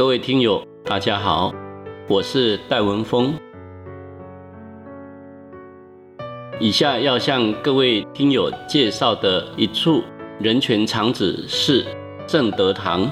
[0.00, 1.52] 各位听友，大家好，
[2.08, 3.34] 我是戴文峰。
[6.58, 10.02] 以下要向各位听友介绍的一处
[10.38, 11.84] 人权场址是
[12.26, 13.10] 正德堂。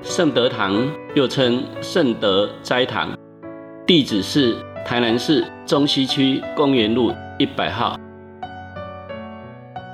[0.00, 3.18] 圣德堂又称圣德斋堂，
[3.84, 4.54] 地址是
[4.86, 7.98] 台南市中西区公园路一百号，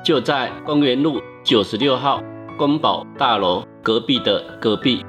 [0.05, 2.21] 就在公园路九十六号
[2.59, 5.07] 公保大楼隔壁的隔壁。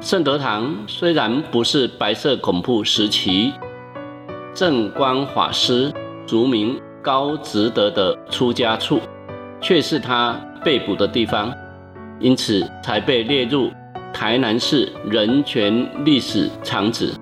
[0.00, 3.52] 圣德堂虽然不是白色恐怖时期
[4.52, 5.92] 正光法师
[6.26, 8.98] 俗名高值德的出家处，
[9.60, 11.54] 却是他被捕的地方。
[12.18, 13.70] 因此才被列入
[14.12, 17.12] 台南市人权历史场址。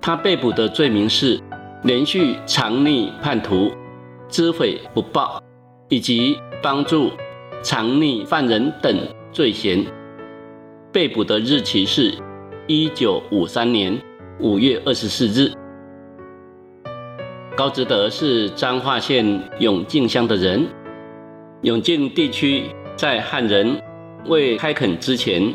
[0.00, 1.38] 他被捕的罪名是
[1.82, 3.70] 连续藏匿叛徒、
[4.30, 5.38] 知悔不报
[5.88, 7.10] 以及帮助
[7.62, 8.96] 藏匿犯人等
[9.32, 9.84] 罪嫌。
[10.92, 12.14] 被捕的日期是
[12.66, 13.96] 一九五三年
[14.40, 15.52] 五月二十四日。
[17.56, 19.24] 高值德是彰化县
[19.58, 20.66] 永靖乡的人，
[21.62, 22.64] 永靖地区
[22.96, 23.80] 在汉人。
[24.28, 25.54] 未开垦之前，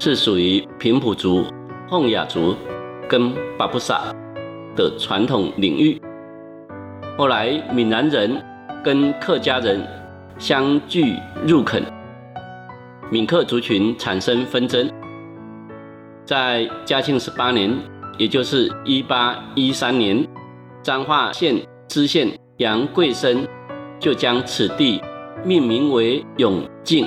[0.00, 1.44] 是属于平埔族、
[1.88, 2.56] 凤雅族
[3.08, 4.12] 跟巴布萨
[4.74, 5.96] 的传统领域。
[7.16, 8.42] 后来闽南人
[8.82, 9.86] 跟客家人
[10.38, 11.82] 相聚入垦，
[13.10, 14.90] 闽客族群产生纷争。
[16.24, 17.76] 在嘉庆十八年，
[18.16, 20.26] 也就是一八一三年，
[20.82, 21.56] 彰化县
[21.88, 23.46] 知县杨贵生
[23.98, 25.02] 就将此地
[25.44, 27.06] 命名为永靖。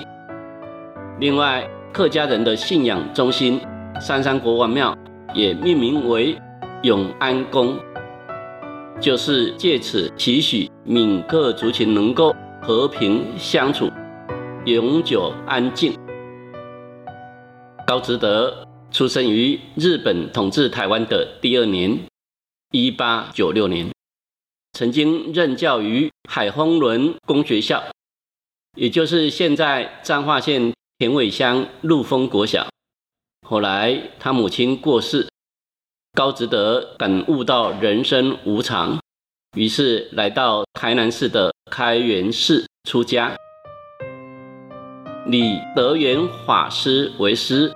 [1.19, 3.59] 另外，客家人的信仰中心
[3.99, 4.95] 三山国王庙
[5.33, 6.38] 也命名为
[6.83, 7.77] 永安宫，
[8.99, 13.89] 就是借此祈许闽客族群能够和平相处，
[14.65, 15.97] 永久安静。
[17.88, 21.97] 高值德出生于日本统治台湾的第二年，
[22.72, 23.89] 一八九六年，
[24.73, 27.81] 曾经任教于海丰仑公学校，
[28.75, 30.73] 也就是现在彰化县。
[30.99, 32.67] 田尾乡陆丰国小，
[33.45, 35.27] 后来他母亲过世，
[36.13, 38.99] 高值德感悟到人生无常，
[39.56, 43.31] 于是来到台南市的开元寺出家，
[45.28, 47.72] 李德元法师为师，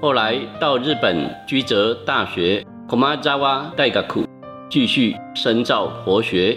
[0.00, 4.24] 后来到日本居泽大学 Komazawa Daiaku
[4.70, 6.56] 继续深造佛学，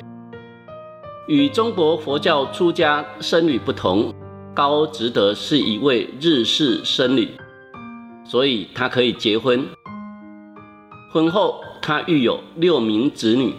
[1.28, 4.14] 与中国佛教出家僧侣不同。
[4.54, 7.28] 高值德是一位日式僧侣，
[8.24, 9.66] 所以他可以结婚。
[11.12, 13.56] 婚后，他育有六名子女。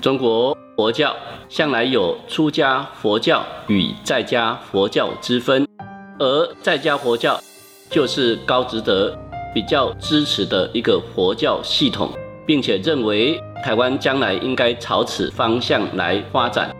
[0.00, 1.16] 中国佛教
[1.48, 5.66] 向来有出家佛教与在家佛教之分，
[6.18, 7.40] 而在家佛教
[7.90, 9.16] 就是高值德
[9.54, 12.10] 比较支持的一个佛教系统，
[12.44, 16.70] 并且认为台湾将来应该朝此方向来发展。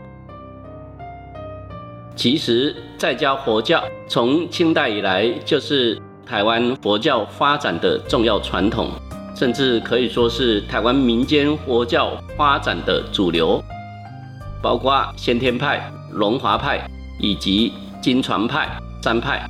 [2.15, 8.91] 其实，在家佛教从清代以来就是台湾佛教发展的重要传统，
[9.37, 13.63] 甚至可以说是台湾民间佛教发展的主流，
[14.63, 16.89] 包括先天派、龙华派
[17.21, 18.69] 以及金传派
[19.03, 19.47] 三派。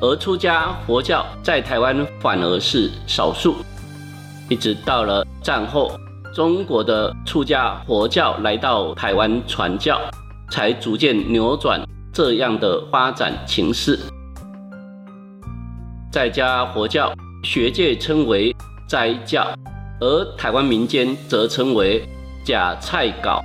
[0.00, 3.56] 而出家佛教在台湾反而是少数，
[4.48, 5.92] 一直到了战后，
[6.34, 10.00] 中国的出家佛教来到台湾传教。
[10.52, 11.80] 才逐渐扭转
[12.12, 13.96] 这样的发展情势。
[16.10, 17.14] 在家佛教
[17.44, 18.52] 学界称为
[18.90, 19.46] 斋教，
[20.00, 22.04] 而台湾民间则称为
[22.44, 23.40] 假菜稿。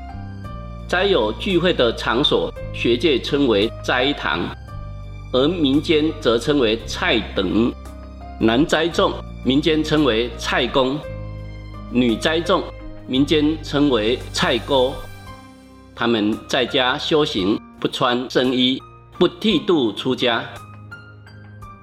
[0.87, 4.39] 斋有聚会的场所，学界称为斋堂，
[5.31, 7.71] 而民间则称为菜等。
[8.39, 9.13] 男斋众，
[9.43, 10.97] 民间称为菜公；
[11.91, 12.63] 女斋众，
[13.05, 14.91] 民间称为菜沟。
[15.95, 18.81] 他们在家修行，不穿僧衣，
[19.19, 20.43] 不剃度出家。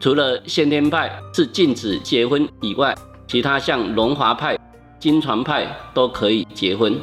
[0.00, 2.92] 除了先天派是禁止结婚以外，
[3.32, 4.58] 其他像龙华派、
[4.98, 7.02] 金传派都可以结婚。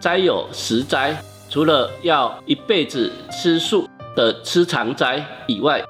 [0.00, 1.16] 斋有食斋，
[1.48, 5.80] 除了要一辈子吃素的吃长斋以外，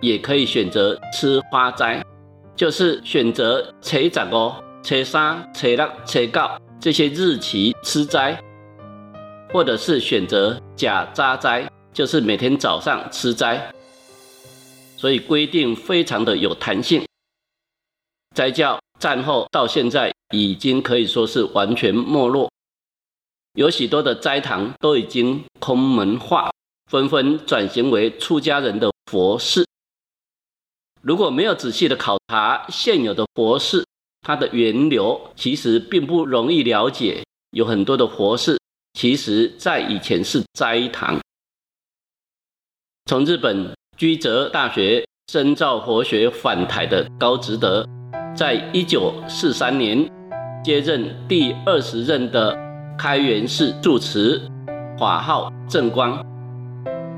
[0.00, 2.02] 也可以选择吃花斋，
[2.56, 4.52] 就是选择初十五、
[4.82, 6.50] 初三、初六、初九
[6.80, 8.42] 这些日期吃斋。
[9.52, 13.70] 或者是选择假扎斋，就是每天早上吃斋，
[14.96, 17.04] 所以规定非常的有弹性。
[18.34, 22.50] 斋教战后到现在已经可以说是完全没落，
[23.54, 26.50] 有许多的斋堂都已经空门化，
[26.90, 29.66] 纷纷转型为出家人的佛寺。
[31.02, 33.84] 如果没有仔细的考察现有的佛寺，
[34.22, 37.22] 它的源流其实并不容易了解。
[37.50, 38.58] 有很多的佛寺，
[38.94, 41.20] 其实在以前是斋堂。
[43.04, 47.86] 从日本居泽大学深造佛学返台的高直德，
[48.34, 50.08] 在一九四三年
[50.64, 52.56] 接任第二十任的
[52.98, 54.40] 开元寺住持，
[54.98, 56.18] 法号正光。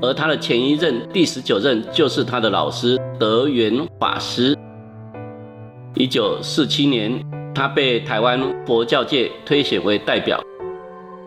[0.01, 4.57] 而他的前一任第十九任就是他的老师德元法师。
[5.93, 7.17] 一九四七年，
[7.53, 10.37] 他被台湾佛教界推选为代表，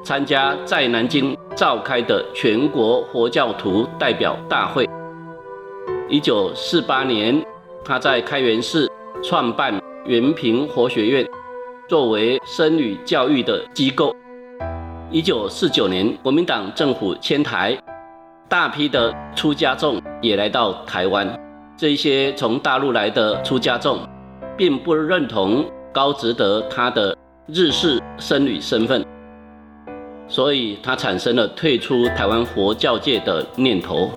[0.05, 4.87] 参加在南京召开的全国佛教徒代表大会。
[6.11, 7.43] 一九四八年，
[7.82, 8.87] 他在开元寺
[9.23, 11.26] 创办元平佛学院，
[11.88, 14.15] 作为僧侣教育的机构。
[15.11, 17.76] 一九四九年，国民党政府迁台。
[18.49, 21.29] 大批的出家众也来到台湾，
[21.76, 23.99] 这些从大陆来的出家众，
[24.56, 27.15] 并不认同高值得他的
[27.47, 29.05] 日式僧侣身份，
[30.29, 34.11] 所以他产生了退出台湾佛教界的念头。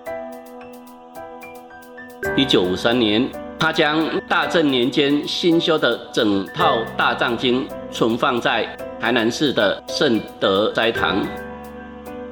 [2.37, 3.27] 一九五三年，
[3.61, 8.65] 他将大正年间新修的整套大藏经存放在
[8.99, 11.23] 台南市的圣德斋堂。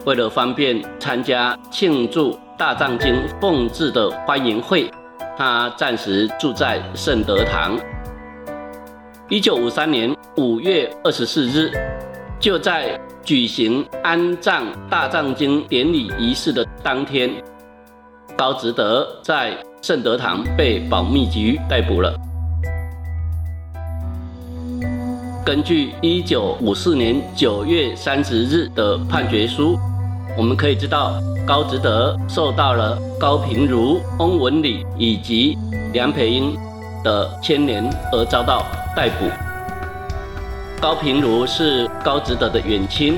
[0.08, 4.90] 为了方便参加庆祝大藏经奉制的欢迎会，
[5.38, 7.78] 他暂时住在圣德堂。
[9.30, 11.72] 一九五三年五月二十四日，
[12.40, 17.32] 就在举行安葬大藏经典礼仪式的当天，
[18.36, 22.14] 高值德在圣德堂被保密局逮捕了。
[25.46, 29.78] 根据一九五四年九月三十日的判决书。
[30.38, 31.14] 我们可以知道，
[31.46, 35.58] 高值德受到了高平如、翁文礼以及
[35.92, 36.56] 梁培英
[37.04, 38.64] 的牵连而遭到
[38.96, 39.26] 逮捕。
[40.80, 43.18] 高平如是高值德的远亲，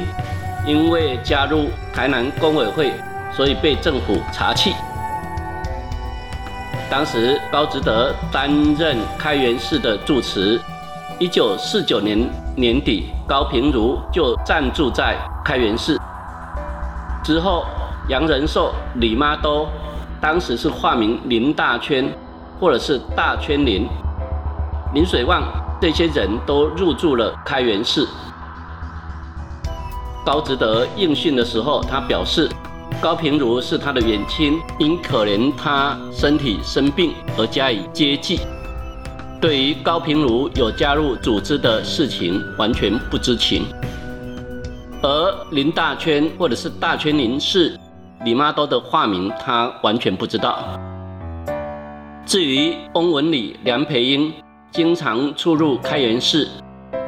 [0.65, 2.91] 因为加入台南工委会，
[3.35, 4.73] 所以被政府查缉。
[6.91, 10.59] 当时高值德担任开元寺的住持。
[11.19, 15.15] 一九四九年年底，高平如就暂住在
[15.45, 15.97] 开元寺。
[17.23, 17.63] 之后，
[18.09, 19.65] 杨仁寿、李妈都，
[20.19, 22.13] 当时是化名林大圈，
[22.59, 23.87] 或者是大圈林、
[24.93, 25.43] 林水旺，
[25.79, 28.05] 这些人都入住了开元寺。
[30.25, 32.49] 高值得应讯的时候，他表示，
[33.01, 38.39] 高平如是他的远亲，因可怜他身体生病而加以接济，
[39.41, 43.63] 对于高平如有加入组织的事情，完全不知情。
[45.01, 47.75] 而林大圈或者是大圈林是
[48.23, 50.59] 李妈多的化名，他完全不知道。
[52.23, 54.31] 至于翁文礼、梁培英
[54.69, 56.47] 经常出入开元寺，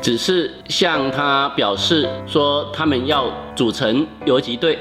[0.01, 3.25] 只是向他表示说他们要
[3.55, 4.79] 组成游击队，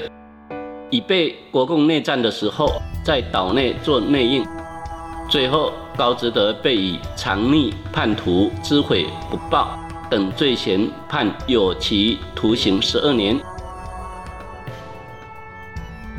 [0.93, 2.71] 以备国共内战的时候
[3.03, 4.45] 在岛内做内应。
[5.27, 9.75] 最后高值得被以藏匿叛徒、知悔不报。
[10.11, 13.39] 等罪嫌判有期徒刑十二年。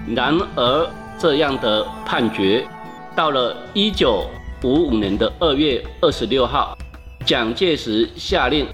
[0.09, 2.67] 然而，这样的判决
[3.15, 4.25] 到了一九
[4.65, 6.77] 五五年的二月二十六号，
[7.25, 8.67] 蒋介石下令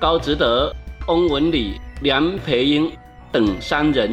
[0.00, 0.74] 高值德、
[1.06, 2.90] 翁文礼、梁培英
[3.30, 4.12] 等三人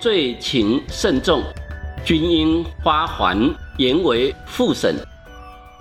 [0.00, 1.42] 罪情甚重，
[2.04, 3.36] 均应发还
[3.78, 4.94] 原为复审，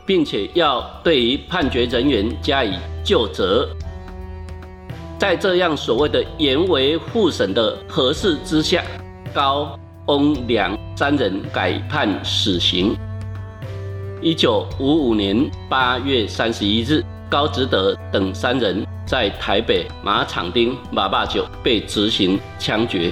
[0.06, 3.70] 并且要对于判决人员加以就责。
[5.20, 8.84] 在这样所谓的严为复审的合适之下，
[9.34, 12.96] 高、翁、梁三人改判死刑。
[14.22, 23.12] 一九五五年八月三十一日，高值德等三人在台北马场町马坝九被执行枪决。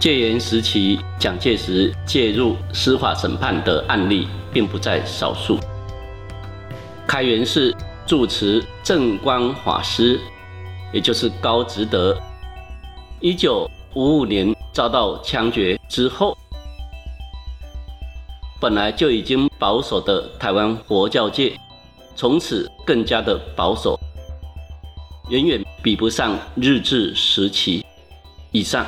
[0.00, 5.58] 戒严时期，蒋介石介入司法审判的案例并不在少数。
[7.06, 7.76] 开元寺
[8.06, 10.18] 住持正光法师。
[10.92, 12.18] 也就是高值德，
[13.20, 16.36] 一九五五年遭到枪决之后，
[18.60, 21.56] 本来就已经保守的台湾佛教界，
[22.16, 23.96] 从此更加的保守，
[25.28, 27.86] 远远比不上日治时期
[28.50, 28.84] 以上。